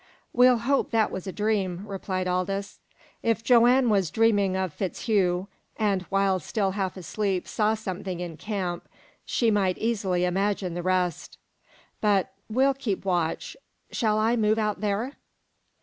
[0.33, 2.79] "We'll hope that it was a dream," replied Aldous.
[3.21, 5.45] "If Joanne was dreaming of FitzHugh,
[5.77, 8.87] and while still half asleep saw something in camp,
[9.27, 11.37] she might easily imagine the rest.
[12.01, 13.55] But we'll keep watch.
[13.91, 15.17] Shall I move out there?"